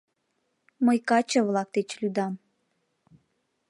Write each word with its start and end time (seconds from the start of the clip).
—Мый 0.85 0.97
каче-влак 1.09 1.69
деч 1.75 1.89
лӱдам. 2.01 2.33